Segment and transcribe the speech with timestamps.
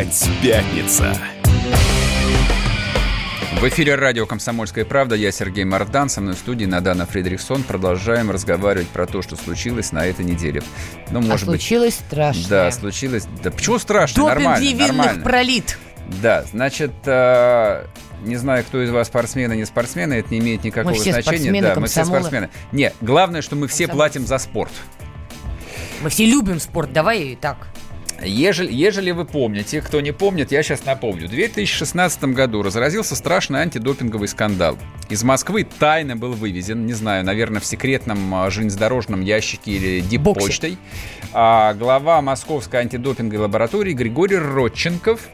[0.00, 1.14] Опять пятница.
[3.60, 5.14] В эфире радио «Комсомольская правда».
[5.14, 6.08] Я Сергей Мардан.
[6.08, 7.64] Со мной в студии Надана Фридрихсон.
[7.64, 10.62] Продолжаем разговаривать про то, что случилось на этой неделе.
[11.10, 12.06] Ну, может а случилось быть...
[12.06, 12.48] страшно.
[12.48, 13.26] Да, случилось...
[13.42, 14.22] Да почему страшно?
[14.22, 15.22] Допинг нормально, невинных нормально.
[15.22, 15.78] пролит.
[16.22, 17.84] Да, значит, э,
[18.22, 21.40] не знаю, кто из вас спортсмены, не спортсмены, это не имеет никакого мы все значения.
[21.40, 21.80] Спортсмены, да, комсомолы.
[21.80, 22.50] мы все спортсмены.
[22.72, 24.72] Нет, главное, что мы все платим за спорт.
[26.00, 27.66] Мы все любим спорт, давай так.
[28.22, 31.26] Ежели, ежели вы помните, кто не помнит, я сейчас напомню.
[31.26, 34.76] В 2016 году разразился страшный антидопинговый скандал.
[35.08, 40.76] Из Москвы тайно был вывезен, не знаю, наверное, в секретном а, железнодорожном ящике или диппочтой,
[41.32, 45.20] а, глава Московской антидопинговой лаборатории Григорий Родченков–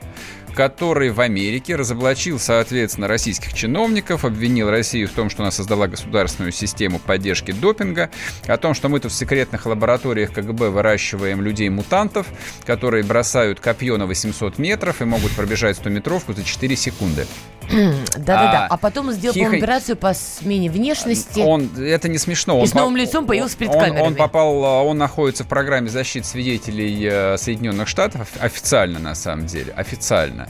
[0.56, 6.51] который в Америке разоблачил, соответственно, российских чиновников, обвинил Россию в том, что она создала государственную
[6.51, 8.10] систему поддержки допинга,
[8.46, 12.27] о том, что мы тут в секретных лабораториях КГБ выращиваем людей-мутантов,
[12.65, 17.27] которые бросают копье на 800 метров и могут пробежать 100-метровку за 4 секунды.
[18.16, 18.66] Да-да-да.
[18.66, 19.56] А, а потом сделал Хихо...
[19.56, 21.40] операцию по смене внешности.
[21.40, 22.59] Он, это не смешно.
[22.59, 22.98] И он с новым по...
[22.98, 24.06] лицом появился перед он, камерами.
[24.06, 29.72] Он попал, он находится в программе защиты свидетелей э, Соединенных Штатов, официально на самом деле,
[29.72, 30.48] официально.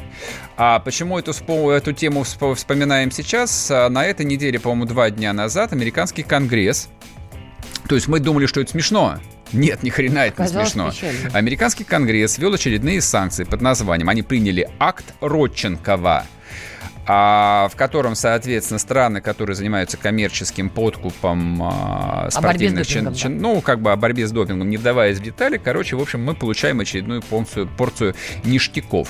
[0.57, 1.33] А почему эту,
[1.71, 3.71] эту тему вспоминаем сейчас?
[3.71, 6.89] А на этой неделе, по-моему, два дня назад американский конгресс,
[7.89, 9.19] то есть мы думали, что это смешно,
[9.53, 10.91] нет, ни хрена это не смешно.
[10.91, 11.31] Печально.
[11.33, 16.36] Американский конгресс ввел очередные санкции под названием, они приняли акт Родченкова– а,
[17.07, 23.93] в котором, соответственно, страны, которые занимаются коммерческим подкупом а, спортивных чин, чин, ну, как бы
[23.93, 27.69] о борьбе с допингом, не вдаваясь в детали, короче, в общем, мы получаем очередную порцию,
[27.69, 29.09] порцию ништяков.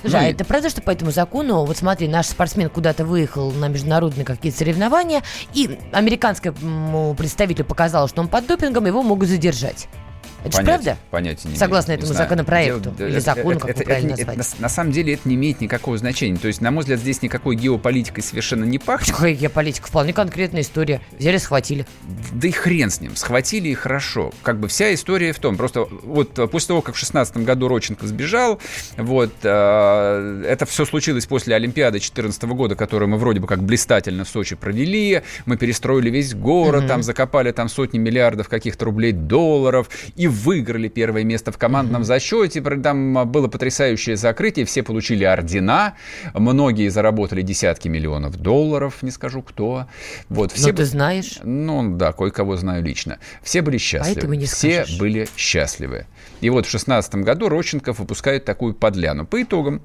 [0.00, 3.52] Слушай, ну, а это правда, что по этому закону, вот смотри, наш спортсмен куда-то выехал
[3.52, 5.22] на международные какие-то соревнования,
[5.54, 9.88] и американскому представителю показалось, что он под допингом, его могут задержать.
[10.44, 10.98] Это Понять, правда?
[11.10, 14.48] Понятия не Согласно имею, этому законопроекту Дело, или закону, это, как это, правильно это, назвать?
[14.52, 16.36] Это, на, самом деле это не имеет никакого значения.
[16.36, 19.14] То есть, на мой взгляд, здесь никакой геополитикой совершенно не пахнет.
[19.14, 19.86] Какая геополитика?
[19.86, 21.00] Вполне конкретная история.
[21.16, 21.86] Взяли, схватили.
[22.32, 23.14] Да и хрен с ним.
[23.14, 24.32] Схватили и хорошо.
[24.42, 25.56] Как бы вся история в том.
[25.56, 28.60] Просто вот после того, как в 16 году Роченко сбежал,
[28.96, 34.24] вот, э, это все случилось после Олимпиады 14 года, которую мы вроде бы как блистательно
[34.24, 35.22] в Сочи провели.
[35.46, 36.88] Мы перестроили весь город, mm-hmm.
[36.88, 42.60] там закопали там сотни миллиардов каких-то рублей, долларов и выиграли первое место в командном зачете.
[42.60, 45.94] Там было потрясающее закрытие, все получили ордена,
[46.34, 49.86] многие заработали десятки миллионов долларов, не скажу кто.
[50.28, 51.38] Вот, все Но ты знаешь?
[51.42, 53.18] Ну да, кое-кого знаю лично.
[53.42, 54.36] Все были счастливы.
[54.36, 54.98] не все скажешь.
[54.98, 56.06] были счастливы.
[56.40, 59.26] И вот в 2016 году Рощенков выпускает такую подляну.
[59.26, 59.82] По итогам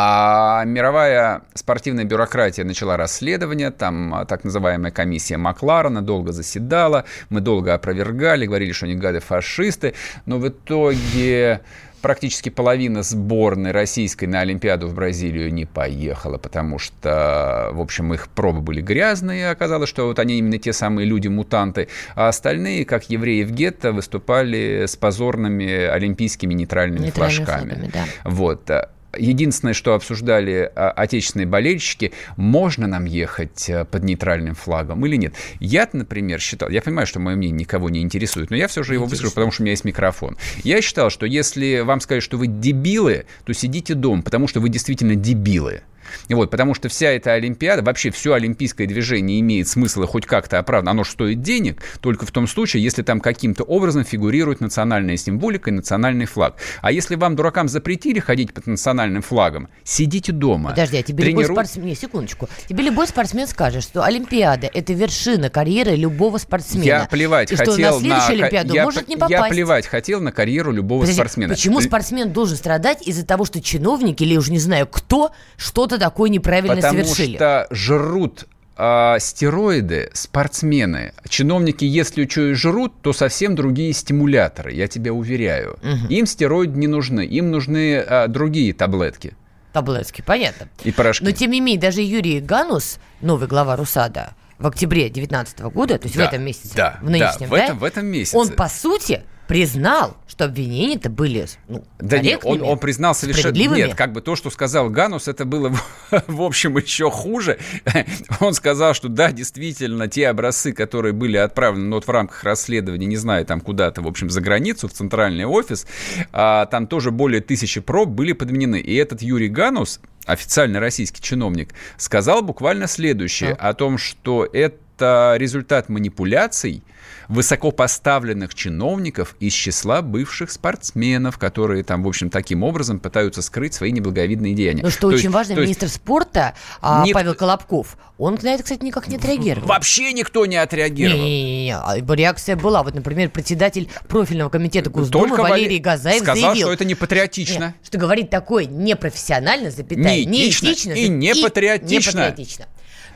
[0.00, 7.40] а мировая спортивная бюрократия начала расследование, там а, так называемая комиссия Макларена долго заседала, мы
[7.40, 9.94] долго опровергали, говорили, что они гады фашисты,
[10.24, 11.62] но в итоге
[12.00, 18.28] практически половина сборной российской на Олимпиаду в Бразилию не поехала, потому что, в общем, их
[18.28, 23.42] пробы были грязные, оказалось, что вот они именно те самые люди-мутанты, а остальные, как евреи
[23.42, 27.70] в гетто, выступали с позорными олимпийскими нейтральными, нейтральными флажками.
[27.70, 28.04] Флагами, да.
[28.22, 28.70] Вот.
[29.16, 35.34] Единственное, что обсуждали а, отечественные болельщики, можно нам ехать а, под нейтральным флагом или нет.
[35.60, 38.94] Я, например, считал, я понимаю, что мое мнение никого не интересует, но я все же
[38.94, 40.36] его выскажу, потому что у меня есть микрофон.
[40.62, 44.68] Я считал, что если вам сказать, что вы дебилы, то сидите дома, потому что вы
[44.68, 45.82] действительно дебилы.
[46.28, 50.58] Вот, потому что вся эта Олимпиада, вообще все олимпийское движение имеет смысл и хоть как-то
[50.58, 50.92] оправдано.
[50.92, 55.72] Оно стоит денег только в том случае, если там каким-то образом фигурирует национальная символика и
[55.72, 56.56] национальный флаг.
[56.80, 60.70] А если вам, дуракам, запретили ходить под национальным флагом, сидите дома.
[60.70, 61.44] Подожди, а тебе тренируй...
[61.44, 61.86] любой спортсмен...
[61.86, 62.48] Не, секундочку.
[62.68, 66.84] Тебе любой спортсмен скажет, что Олимпиада– это вершина карьеры любого спортсмена.
[66.84, 68.44] Я плевать и хотел что на следующую на...
[68.44, 68.84] Олимпиаду я...
[68.84, 69.32] может не попасть.
[69.32, 71.54] Я плевать хотел на карьеру любого Подожди, спортсмена.
[71.54, 76.30] Почему спортсмен должен страдать из-за того, что чиновники или уж не знаю кто что-то такое
[76.30, 77.32] неправильно Потому совершили.
[77.34, 81.12] Потому что жрут а, стероиды спортсмены.
[81.28, 85.78] Чиновники, если что и жрут, то совсем другие стимуляторы, я тебя уверяю.
[85.82, 86.08] Угу.
[86.08, 89.34] Им стероиды не нужны, им нужны а, другие таблетки.
[89.72, 90.68] Таблетки, понятно.
[90.84, 91.24] И порошки.
[91.24, 96.06] Но тем не менее, даже Юрий Ганус, новый глава РУСАДА, в октябре 2019 года, то
[96.06, 98.36] есть да, в этом месяце, да, в нынешнем, да, в, да, этом, в этом месяце.
[98.36, 103.56] он, по сути, признал, что обвинения-то были ну, Да нет, он, он признал совершенно...
[103.56, 105.74] Нет, как бы то, что сказал Ганус, это было,
[106.26, 107.58] в общем, еще хуже.
[108.40, 113.06] Он сказал, что да, действительно, те образцы, которые были отправлены ну, вот в рамках расследования,
[113.06, 115.86] не знаю, там куда-то, в общем, за границу, в центральный офис,
[116.30, 118.78] а, там тоже более тысячи проб были подменены.
[118.80, 123.70] И этот Юрий Ганус, официальный российский чиновник, сказал буквально следующее, да.
[123.70, 126.82] о том, что это это результат манипуляций
[127.28, 133.92] высокопоставленных чиновников из числа бывших спортсменов, которые там, в общем, таким образом пытаются скрыть свои
[133.92, 134.82] неблаговидные деяния.
[134.82, 135.96] Но что то очень есть, важно, министр есть...
[135.96, 137.12] спорта а, Ник...
[137.12, 139.68] Павел Колобков, он на это, кстати, никак не отреагировал.
[139.68, 141.22] Вообще никто не отреагировал.
[141.22, 142.82] Не-не-не, а, реакция была.
[142.82, 147.64] Вот, например, председатель профильного комитета Госдумы Только Валерий Газаев сказал, заявил, что это не патриотично.
[147.66, 151.92] Нет, что говорить такое непрофессионально, запятая, неэтично, неэтично и не патриотично.
[151.92, 152.66] И не патриотично.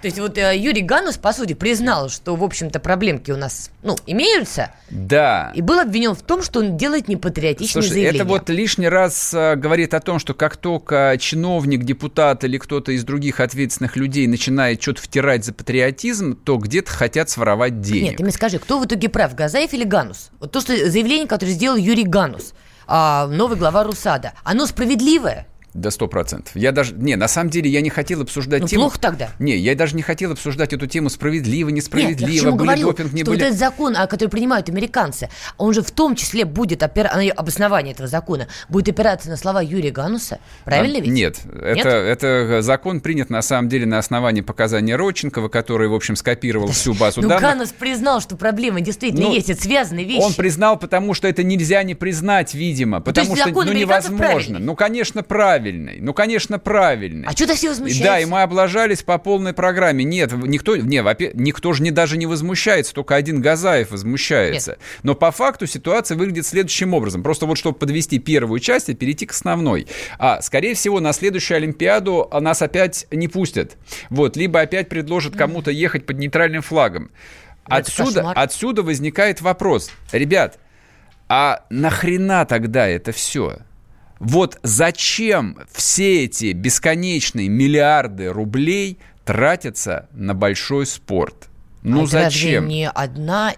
[0.02, 3.70] То есть вот э, Юрий Ганус, по сути, признал, что, в общем-то, проблемки у нас,
[3.84, 4.72] ну, имеются.
[4.90, 5.52] Да.
[5.54, 8.18] И был обвинен в том, что он делает непатриотичные Слушай, заявления.
[8.18, 12.90] это вот лишний раз э, говорит о том, что как только чиновник, депутат или кто-то
[12.90, 18.02] из других ответственных людей начинает что-то втирать за патриотизм, то где-то хотят своровать денег.
[18.02, 20.30] Нет, ты мне скажи, кто в итоге прав, Газаев или Ганус?
[20.40, 22.54] Вот то, что заявление, которое сделал Юрий Ганус,
[22.88, 25.46] а, новый глава РУСАДА, оно справедливое?
[25.74, 26.54] До сто процентов.
[26.54, 26.94] Я даже...
[26.94, 28.82] Не, на самом деле я не хотел обсуждать ну, тему...
[28.82, 29.30] плохо тогда.
[29.38, 33.12] Не, я даже не хотел обсуждать эту тему справедливо, несправедливо, Нет, я были говорю, допинг,
[33.12, 33.40] не что были...
[33.40, 37.08] вот этот закон, который принимают американцы, он же в том числе будет, опер...
[37.34, 41.10] обоснование этого закона, будет опираться на слова Юрия Гануса, правильно а, ведь?
[41.10, 41.78] Нет, Нет?
[41.78, 46.66] Это, это закон принят на самом деле на основании показаний Родченкова, который, в общем, скопировал
[46.66, 47.42] да, всю базу ну, данных.
[47.42, 50.22] Ганус признал, что проблемы действительно ну, есть, это связанные вещи.
[50.22, 54.18] Он признал, потому что это нельзя не признать, видимо, ну, потому что ну, невозможно.
[54.18, 54.60] Правильный.
[54.60, 55.22] Ну, конечно,
[55.62, 55.98] правильный.
[56.00, 57.26] Ну, конечно, правильный.
[57.28, 58.04] А что-то все возмущаются.
[58.04, 60.04] Да, и мы облажались по полной программе.
[60.04, 61.02] Нет, никто, не,
[61.34, 64.72] никто же не, даже не возмущается, только один Газаев возмущается.
[64.72, 64.80] Нет.
[65.02, 67.22] Но по факту ситуация выглядит следующим образом.
[67.22, 69.86] Просто вот чтобы подвести первую часть и перейти к основной.
[70.18, 73.76] А, скорее всего, на следующую Олимпиаду нас опять не пустят.
[74.10, 77.10] Вот, либо опять предложат кому-то ехать под нейтральным флагом.
[77.64, 79.90] Отсюда, отсюда возникает вопрос.
[80.10, 80.58] Ребят,
[81.28, 83.58] а нахрена тогда это все?
[84.22, 91.48] Вот зачем все эти бесконечные миллиарды рублей тратятся на большой спорт?
[91.82, 92.62] Ну а зачем?
[92.62, 93.54] Разве не одна,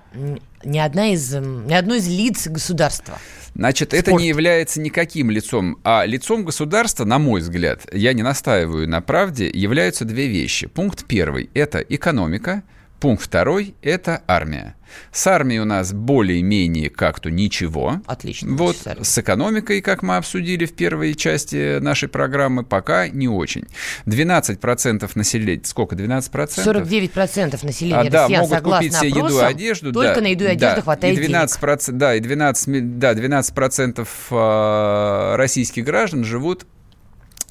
[0.65, 3.19] не одна из, не одно из лиц государства.
[3.55, 4.09] Значит, Спорт.
[4.09, 5.77] это не является никаким лицом.
[5.85, 10.67] А лицом государства, на мой взгляд, я не настаиваю на правде, являются две вещи.
[10.67, 12.63] Пункт первый– это экономика.
[13.05, 14.77] Пункт второй– это армия.
[15.13, 18.01] С армией у нас более-менее как-то ничего.
[18.07, 18.57] Отлично.
[18.57, 23.67] Вот с экономикой, как мы обсудили в первой части нашей программы, пока не очень.
[24.07, 26.31] 12% населения, сколько, 12%?
[26.33, 29.93] 49% населения а, да, россиян, могут купить себе еду и одежду.
[29.93, 31.99] Только да, на еду и одежду да, хватает и 12 денег.
[31.99, 36.67] Да, и 12, да, 12% а, российских граждан живут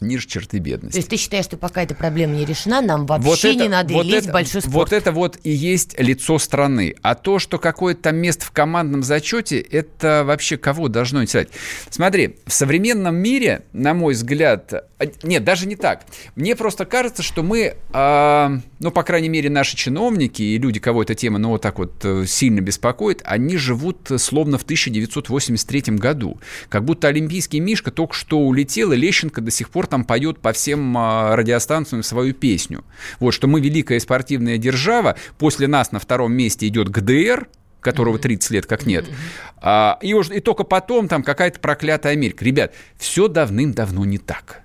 [0.02, 0.94] ниже черты бедности.
[0.94, 3.70] То есть ты считаешь, что пока эта проблема не решена, нам вообще вот это, не
[3.70, 4.76] надо вот лезть это, в большой спорт?
[4.76, 6.96] Вот это вот и есть лицо страны.
[7.02, 11.50] А то, что какое-то там место в командном зачете, это вообще кого должно интересовать?
[11.90, 14.74] Смотри, в современном мире, на мой взгляд,
[15.04, 16.06] а, нет, даже не так.
[16.36, 21.04] Мне просто кажется, что мы, э, ну, по крайней мере, наши чиновники и люди, кого
[21.04, 26.40] эта тема, ну, вот так вот э, сильно беспокоит, они живут словно в 1983 году.
[26.70, 30.54] Как будто олимпийский Мишка только что улетел, и Лещенко до сих пор там поет по
[30.54, 32.84] всем а, радиостанциям свою песню.
[33.20, 37.48] Вот, что мы великая спортивная держава, после нас на втором месте идет ГДР,
[37.84, 39.06] которого 30 лет как нет.
[39.58, 42.44] А, и, уж, и только потом там какая-то проклятая Америка.
[42.44, 44.62] Ребят, все давным-давно не так.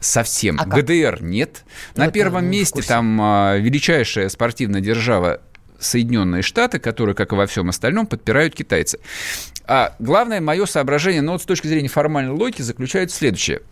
[0.00, 0.58] Совсем.
[0.60, 1.64] А ГДР нет.
[1.94, 5.40] Ну, на первом месте там а, величайшая спортивная держава
[5.78, 8.98] Соединенные Штаты, которые, как и во всем остальном, подпирают китайцы.
[9.66, 13.62] А главное мое соображение, но ну, вот с точки зрения формальной логики, заключается в следующее–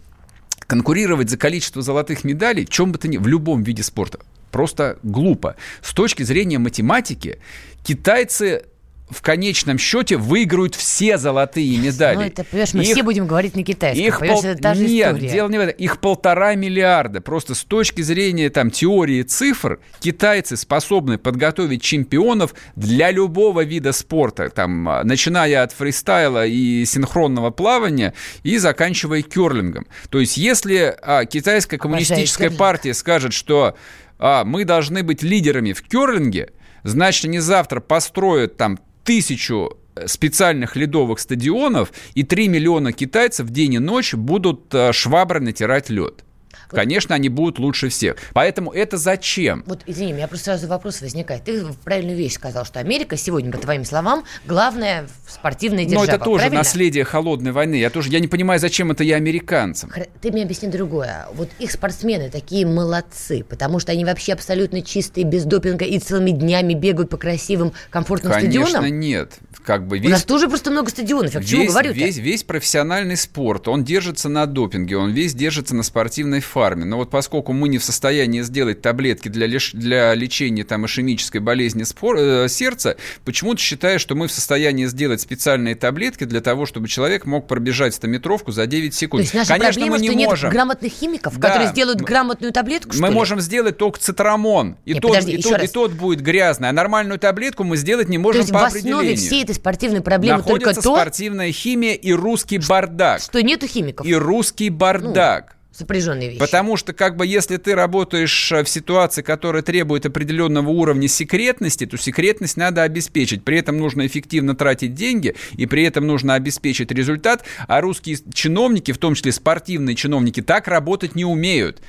[0.67, 5.57] конкурировать за количество золотых медалей, чем бы то ни в любом виде спорта, просто глупо.
[5.83, 7.39] С точки зрения математики,
[7.83, 8.65] китайцы
[9.11, 12.17] в конечном счете выиграют все золотые медали.
[12.17, 14.05] Ну, это, понимаешь, мы их, все будем говорить на китайском.
[14.05, 14.43] Их пол...
[14.43, 15.29] это та же Нет, история.
[15.29, 15.77] дело не в этом.
[15.77, 17.21] Их полтора миллиарда.
[17.21, 24.49] Просто с точки зрения там, теории цифр, китайцы способны подготовить чемпионов для любого вида спорта.
[24.49, 29.87] Там, начиная от фристайла и синхронного плавания и заканчивая керлингом.
[30.09, 33.77] То есть, если а, китайская коммунистическая партия скажет, что
[34.19, 36.51] а, мы должны быть лидерами в керлинге,
[36.85, 43.75] значит, они завтра построят там тысячу э, специальных ледовых стадионов, и 3 миллиона китайцев день
[43.75, 46.25] и ночь будут э, шваброй натирать лед.
[46.69, 48.17] Конечно, они будут лучше всех.
[48.33, 49.65] Поэтому это зачем?
[49.67, 51.45] Вот, извини, у меня просто сразу вопрос возникает.
[51.45, 56.07] Ты правильную вещь сказал, что Америка сегодня, по твоим словам, главная спортивная держава.
[56.07, 56.59] Но это тоже правильно?
[56.59, 57.77] наследие холодной войны.
[57.77, 59.93] Я тоже я не понимаю, зачем это я американцам.
[60.21, 61.27] Ты мне объясни другое.
[61.35, 66.31] Вот их спортсмены такие молодцы, потому что они вообще абсолютно чистые, без допинга и целыми
[66.31, 68.83] днями бегают по красивым, комфортным Конечно, стадионам.
[68.83, 69.33] Конечно, нет.
[69.65, 71.35] Как бы весь, У нас тоже просто много стадионов.
[71.35, 75.75] Я к чему говорю весь, весь профессиональный спорт, он держится на допинге, он весь держится
[75.75, 76.85] на спортивной фарме.
[76.85, 79.73] Но вот поскольку мы не в состоянии сделать таблетки для, лиш...
[79.73, 82.17] для лечения там, ишемической болезни спор...
[82.17, 87.27] э, сердца, почему-то считаю, что мы в состоянии сделать специальные таблетки для того, чтобы человек
[87.27, 89.23] мог пробежать стометровку за 9 секунд.
[89.23, 90.49] То есть наша Конечно, проблема, мы не что можем.
[90.49, 91.49] нет грамотных химиков, да.
[91.49, 94.77] которые сделают грамотную таблетку, Мы можем сделать только цитрамон.
[94.85, 96.69] И, Нет, тот, подожди, и, тот, и тот будет грязный.
[96.69, 100.01] А нормальную таблетку мы сделать не можем то есть по в основе всей этой спортивной
[100.01, 100.97] проблемы Находится только то...
[100.97, 103.21] спортивная химия и русский бардак.
[103.21, 104.07] Что нету химиков.
[104.07, 105.51] И русский бардак.
[105.51, 106.39] Ну сопряженные вещи.
[106.39, 111.87] Потому что, как бы, если ты работаешь э, в ситуации, которая требует определенного уровня секретности,
[111.87, 113.45] то секретность надо обеспечить.
[113.45, 117.45] При этом нужно эффективно тратить деньги, и при этом нужно обеспечить результат.
[117.67, 121.81] А русские чиновники, в том числе спортивные чиновники, так работать не умеют.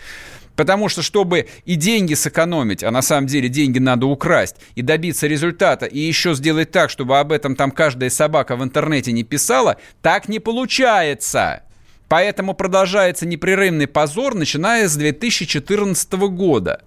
[0.56, 5.27] Потому что, чтобы и деньги сэкономить, а на самом деле деньги надо украсть, и добиться
[5.27, 9.77] результата, и еще сделать так, чтобы об этом там каждая собака в интернете не писала,
[10.01, 11.63] так не получается.
[12.08, 16.82] Поэтому продолжается непрерывный позор, начиная с 2014 года.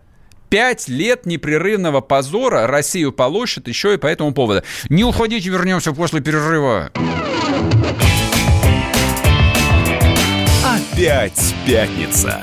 [0.49, 4.63] Пять лет непрерывного позора Россию полощет еще и по этому поводу.
[4.89, 6.91] Не уходите, вернемся после перерыва.
[10.65, 12.43] Опять пятница.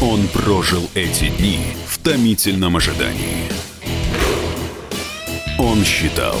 [0.00, 3.48] Он прожил эти дни в томительном ожидании.
[5.58, 6.40] Он считал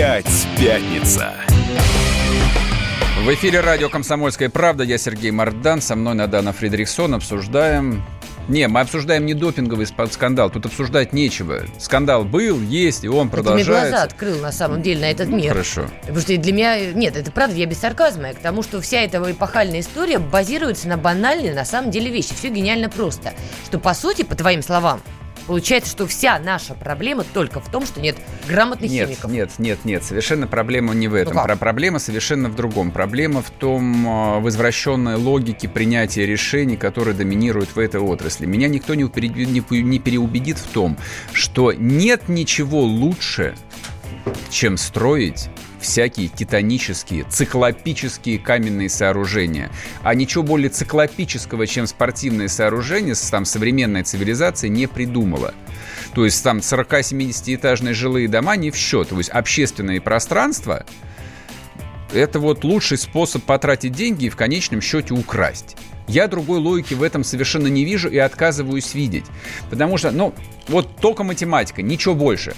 [0.00, 1.34] Опять пятница.
[3.22, 4.82] В эфире радио «Комсомольская правда».
[4.82, 5.82] Я Сергей Мардан.
[5.82, 7.16] Со мной Надана Фридрихсон.
[7.16, 8.02] Обсуждаем
[8.48, 11.64] не, мы обсуждаем не допинговый скандал, тут обсуждать нечего.
[11.78, 13.72] Скандал был, есть, и он продолжается.
[13.72, 15.50] Ты мне глаза открыл, на самом деле, на этот мир.
[15.50, 15.84] Хорошо.
[16.00, 16.92] Потому что для меня...
[16.92, 18.28] Нет, это правда, я без сарказма.
[18.28, 22.34] Я к тому, что вся эта эпохальная история базируется на банальной, на самом деле, вещи.
[22.34, 23.34] Все гениально просто.
[23.66, 25.02] Что, по сути, по твоим словам,
[25.50, 28.16] Получается, что вся наша проблема только в том, что нет
[28.46, 29.32] грамотных нет, химиков.
[29.32, 31.34] Нет, нет, нет, совершенно проблема не в этом.
[31.34, 32.92] Ну проблема совершенно в другом.
[32.92, 38.46] Проблема в том а, в извращенной логике принятия решений, которые доминируют в этой отрасли.
[38.46, 40.96] Меня никто не, не переубедит в том,
[41.32, 43.56] что нет ничего лучше,
[44.50, 45.48] чем строить
[45.80, 49.70] всякие титанические, циклопические каменные сооружения.
[50.02, 55.54] А ничего более циклопического, чем спортивные сооружения, там современная цивилизация не придумала.
[56.14, 59.08] То есть там 40-70-этажные жилые дома не в счет.
[59.08, 60.84] То есть общественные пространства
[62.12, 65.76] это вот лучший способ потратить деньги и в конечном счете украсть.
[66.08, 69.26] Я другой логики в этом совершенно не вижу и отказываюсь видеть.
[69.70, 70.34] Потому что, ну,
[70.66, 72.54] вот только математика, ничего больше.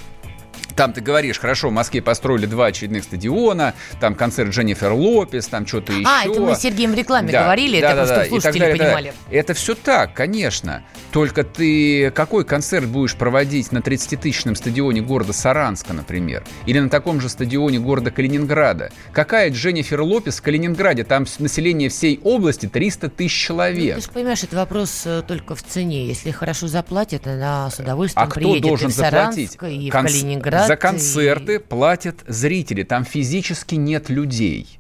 [0.76, 5.67] Там ты говоришь, хорошо, в Москве построили два очередных стадиона, там концерт Дженнифер Лопес, там
[5.67, 6.09] что-то еще.
[6.09, 8.61] А, это мы с Сергеем в рекламе да, говорили, да, это да, просто да, слушатели
[8.61, 9.14] далее, понимали.
[9.31, 9.37] Да.
[9.37, 10.83] Это все так, конечно.
[11.12, 16.45] Только ты какой концерт будешь проводить на 30-тысячном стадионе города Саранска, например?
[16.67, 18.91] Или на таком же стадионе города Калининграда?
[19.12, 21.05] Какая Дженнифер Лопес в Калининграде?
[21.05, 23.97] Там население всей области 300 тысяч человек.
[23.97, 26.07] Ну, ты же понимаешь, это вопрос э, только в цене.
[26.07, 29.85] Если хорошо заплатят, она с удовольствием а приедет кто должен и в Саранск, заплатить?
[29.85, 30.12] и в Конц...
[30.12, 34.78] Калининград за концерты платят зрители, там физически нет людей.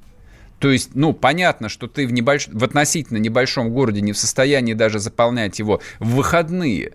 [0.58, 2.46] То есть, ну, понятно, что ты в, небольш...
[2.46, 6.92] в относительно небольшом городе не в состоянии даже заполнять его в выходные.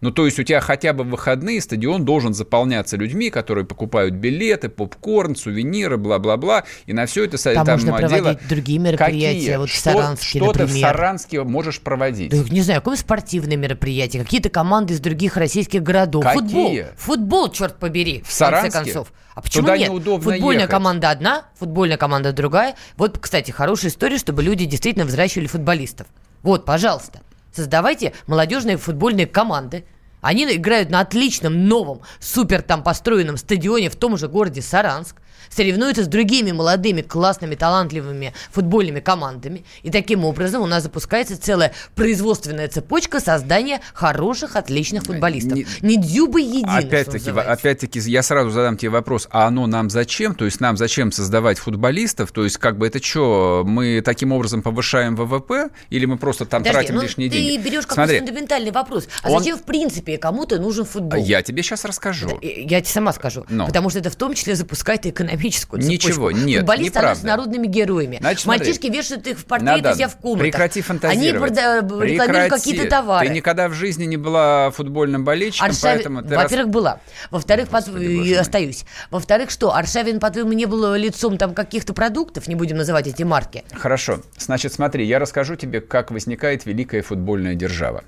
[0.00, 4.14] Ну, то есть у тебя хотя бы в выходные стадион должен заполняться людьми, которые покупают
[4.14, 8.40] билеты, попкорн, сувениры, бла-бла-бла, и на все это там, там можно проводить дело...
[8.48, 9.56] другие мероприятия, Какие?
[9.56, 10.68] вот в Саранске, что, что например.
[10.68, 12.30] ты в Саранске можешь проводить?
[12.30, 16.24] Да, не знаю, какое спортивное мероприятие, какие-то команды из других российских городов.
[16.24, 16.42] Какие?
[16.42, 19.12] Футбол, футбол, черт побери, в, в конце концов.
[19.34, 19.88] А почему Туда нет?
[19.88, 20.70] Футбольная ехать.
[20.70, 22.74] команда одна, футбольная команда другая.
[22.96, 26.06] Вот, кстати, хорошая история, чтобы люди действительно взращивали футболистов.
[26.42, 27.20] Вот, пожалуйста,
[27.56, 29.86] создавайте молодежные футбольные команды,
[30.26, 35.16] они играют на отличном, новом, супер там построенном стадионе в том же городе Саранск.
[35.50, 39.64] соревнуется с другими молодыми, классными, талантливыми футбольными командами.
[39.82, 45.54] И таким образом у нас запускается целая производственная цепочка создания хороших, отличных футболистов.
[45.54, 50.34] Не, не дзюбы единый, Опять-таки, опять-таки, я сразу задам тебе вопрос, а оно нам зачем?
[50.34, 52.32] То есть нам зачем создавать футболистов?
[52.32, 55.70] То есть как бы это что, мы таким образом повышаем ВВП?
[55.90, 57.56] Или мы просто там Подожди, тратим ну, лишние ты деньги?
[57.56, 59.08] ты берешь какой-то фундаментальный вопрос.
[59.22, 59.38] А Он...
[59.38, 61.22] зачем, в принципе, кому-то нужен футбол?
[61.22, 62.38] Я тебе сейчас расскажу.
[62.42, 63.44] Я тебе сама скажу.
[63.48, 63.66] Но.
[63.66, 66.08] Потому что это в том числе запускает экономическую цепочку.
[66.08, 68.18] Ничего, нет, Футболисты становятся народными героями.
[68.20, 70.42] Значит, Мальчишки вешают их в портреты себя в комнатах.
[70.42, 71.58] Прекрати фантазировать.
[71.58, 73.26] Они прода- рекламируют какие-то товары.
[73.26, 75.82] Ты никогда в жизни не была футбольным болельщиком, Аршав...
[75.82, 76.74] поэтому ты Во-первых, раз...
[76.74, 77.00] была.
[77.30, 78.40] Во-вторых, Господи, под...
[78.40, 78.84] остаюсь.
[79.10, 79.74] Во-вторых, что?
[79.74, 82.46] Аршавин, по-твоему, не был лицом там каких-то продуктов?
[82.48, 83.64] Не будем называть эти марки.
[83.72, 84.20] Хорошо.
[84.38, 88.04] Значит, смотри, я расскажу тебе, как возникает великая футбольная держава.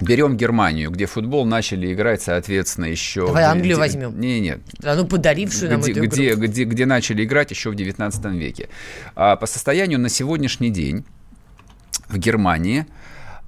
[0.00, 3.26] Берем Германию, где футбол начали играть, соответственно, еще...
[3.26, 4.18] Давай Англию возьмем.
[4.18, 4.60] Не, нет.
[4.82, 6.42] ну подарившую нам где, эту где, игру.
[6.42, 8.68] Где, где начали играть еще в 19 веке.
[9.14, 11.04] А, по состоянию на сегодняшний день
[12.08, 12.86] в Германии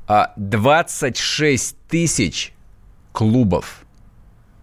[0.07, 2.53] а, 26 тысяч
[3.13, 3.85] клубов.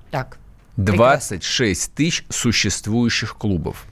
[0.10, 0.38] Так.
[0.77, 3.86] 26 тысяч существующих клубов.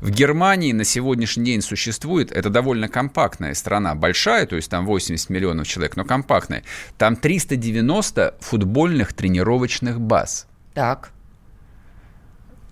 [0.00, 5.30] В Германии на сегодняшний день существует, это довольно компактная страна, большая, то есть там 80
[5.30, 6.62] миллионов человек, но компактная.
[6.98, 10.46] Там 390 футбольных тренировочных баз.
[10.74, 11.10] Так.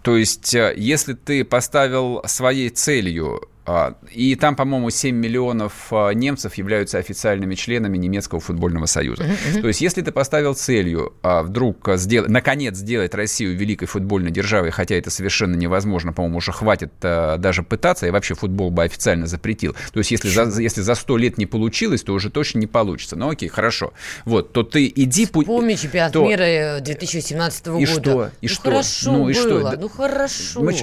[0.02, 3.49] То есть, э, если ты поставил своей целью
[4.10, 9.25] и там, по-моему, 7 миллионов а, немцев являются официальными членами немецкого футбольного союза.
[9.60, 14.70] То есть, если ты поставил целью а, вдруг сделать, наконец сделать Россию великой футбольной державой,
[14.70, 19.75] хотя это совершенно невозможно, по-моему, уже хватит даже пытаться, и вообще футбол бы официально запретил.
[19.92, 23.16] То есть, если за, если за 100 лет не получилось, то уже точно не получится.
[23.16, 23.92] Ну, окей, хорошо.
[24.25, 25.26] Вот, то ты иди...
[25.26, 26.26] Вспомни чемпионат то...
[26.26, 27.82] мира 2017 года.
[27.82, 28.30] И что?
[28.40, 28.70] И ну, что?
[28.70, 29.70] хорошо ну, и было.
[29.72, 29.80] Что?
[29.80, 30.62] Ну, хорошо.
[30.62, 30.75] Мы...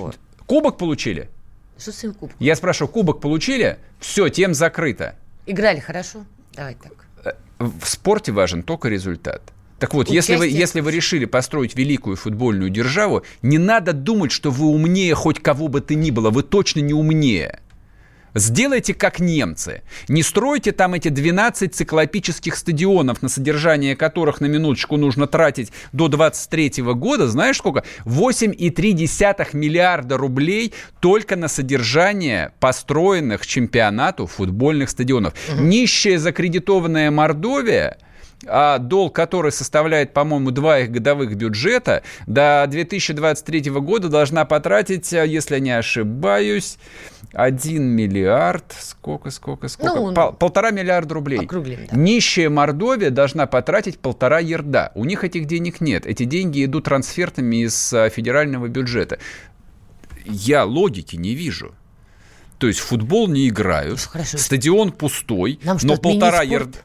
[0.45, 1.29] Кубок получили?
[1.77, 2.32] Что с кубком?
[2.39, 3.77] Я спрашиваю, кубок получили?
[4.00, 5.15] Все, тем закрыто.
[5.46, 6.25] Играли хорошо?
[6.53, 7.05] Давай так.
[7.25, 9.41] Э, в спорте важен только результат.
[9.79, 14.50] Так вот, если вы, если вы решили построить великую футбольную державу, не надо думать, что
[14.50, 16.29] вы умнее хоть кого бы то ни было.
[16.29, 17.60] Вы точно не умнее.
[18.35, 19.81] Сделайте как немцы.
[20.09, 26.09] Не стройте там эти 12 циклопических стадионов, на содержание которых на минуточку нужно тратить до
[26.09, 27.27] 23 года.
[27.27, 27.85] Знаешь сколько?
[28.03, 35.33] 8,3 миллиарда рублей только на содержание построенных чемпионату футбольных стадионов.
[35.53, 35.63] Угу.
[35.63, 37.98] Нищая закредитованная Мордовия
[38.45, 45.59] а долг который составляет, по-моему, два их годовых бюджета, до 2023 года должна потратить, если
[45.59, 46.77] не ошибаюсь,
[47.33, 49.95] 1 миллиард, сколько, сколько, сколько?
[49.95, 51.39] Ну, Пол, полтора миллиарда рублей.
[51.39, 51.95] Округлим, да.
[51.95, 54.91] Нищая Мордовия должна потратить полтора ерда.
[54.95, 56.05] У них этих денег нет.
[56.05, 59.19] Эти деньги идут трансфертами из а, федерального бюджета.
[60.25, 61.75] Я логики не вижу.
[62.57, 64.37] То есть футбол не играют, Хорошо.
[64.37, 66.79] стадион пустой, Нам но полтора ерда...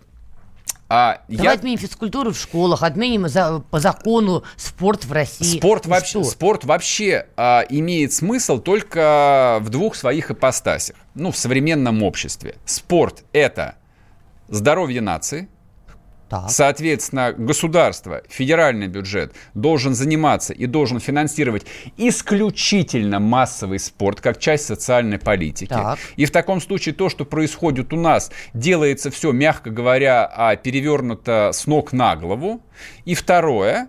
[0.93, 1.53] А Давай я...
[1.53, 5.59] отменим физкультуру в школах, отменим за, по закону спорт в России.
[5.59, 10.97] Спорт, ну вообще, спорт вообще а, имеет смысл только в двух своих ипостасях.
[11.15, 12.57] Ну, в современном обществе.
[12.65, 13.77] Спорт– это
[14.49, 15.49] здоровье нации–
[16.31, 16.49] так.
[16.49, 21.67] Соответственно, государство, федеральный бюджет должен заниматься и должен финансировать
[21.97, 25.69] исключительно массовый спорт как часть социальной политики.
[25.69, 25.99] Так.
[26.15, 31.51] И в таком случае то, что происходит у нас, делается все, мягко говоря, а перевернуто
[31.53, 32.63] с ног на голову.
[33.05, 33.89] И второе,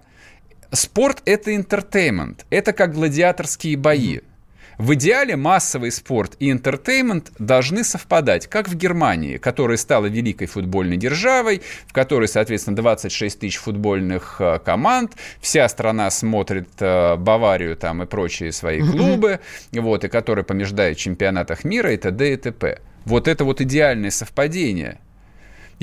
[0.71, 4.17] спорт это entertainment, это как гладиаторские бои.
[4.17, 4.30] Mm-hmm.
[4.77, 10.97] В идеале массовый спорт и entertainment должны совпадать, как в Германии, которая стала великой футбольной
[10.97, 18.03] державой, в которой, соответственно, 26 тысяч футбольных э, команд, вся страна смотрит э, Баварию там
[18.03, 19.39] и прочие свои клубы,
[19.71, 22.33] вот, и которые побеждают в чемпионатах мира и т.д.
[22.33, 22.79] и т.п.
[23.05, 24.99] Вот это вот идеальное совпадение–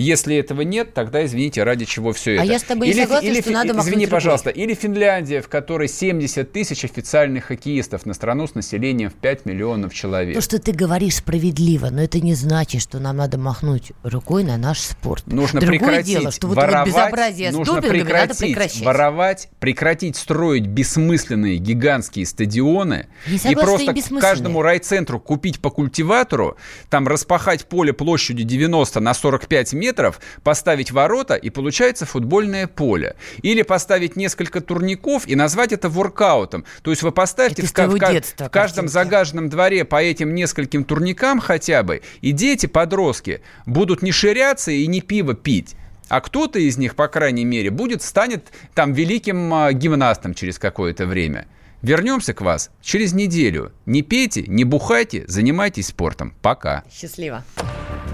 [0.03, 2.43] если этого нет, тогда извините, ради чего все а это.
[2.43, 5.49] А я с тобой или, не согласна, или, что надо Извини, пожалуйста, или Финляндия, в
[5.49, 10.37] которой 70 тысяч официальных хоккеистов на страну с населением в 5 миллионов человек.
[10.37, 14.57] То, что ты говоришь справедливо, но это не значит, что нам надо махнуть рукой на
[14.57, 15.27] наш спорт.
[15.27, 18.85] Нужно Другое прекратить дело, что воровать, вот безобразие нужно прекратить, надо прекращать.
[18.85, 26.57] воровать, прекратить строить бессмысленные гигантские стадионы и просто каждому райцентру купить по культиватору,
[26.89, 33.17] там распахать поле площадью 90 на 45 метров, метров, поставить ворота, и получается футбольное поле.
[33.43, 36.65] Или поставить несколько турников и назвать это воркаутом.
[36.83, 41.41] То есть вы поставите в, в, детства, в каждом загаженном дворе по этим нескольким турникам
[41.41, 45.75] хотя бы, и дети, подростки, будут не ширяться и не пиво пить.
[46.09, 51.07] А кто-то из них, по крайней мере, будет, станет там великим а, гимнастом через какое-то
[51.07, 51.47] время.
[51.83, 53.73] Вернемся к вас через неделю.
[53.87, 56.35] Не пейте, не бухайте, занимайтесь спортом.
[56.43, 56.83] Пока.
[56.91, 57.45] Счастливо.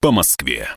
[0.00, 0.66] по Москве.